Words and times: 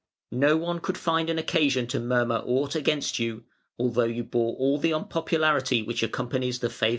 No 0.33 0.57
one 0.57 0.79
could 0.79 0.97
find 0.97 1.29
an 1.29 1.37
occasion 1.37 1.85
to 1.89 1.99
murmur 1.99 2.41
aught 2.43 2.73
against 2.73 3.19
you, 3.19 3.43
although 3.77 4.03
you 4.05 4.23
bore 4.23 4.55
all 4.57 4.79
the 4.79 4.93
unpopularity 4.95 5.83
which 5.83 6.01
accompanies 6.01 6.57
the 6.57 6.69
favour 6.69 6.73
of 6.73 6.79
a 6.79 6.79
prince". 6.79 6.89